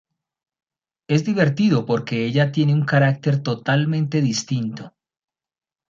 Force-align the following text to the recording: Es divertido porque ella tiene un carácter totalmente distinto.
Es 1.07 1.23
divertido 1.25 1.85
porque 1.85 2.25
ella 2.25 2.51
tiene 2.51 2.73
un 2.73 2.85
carácter 2.85 3.43
totalmente 3.43 4.19
distinto. 4.19 4.95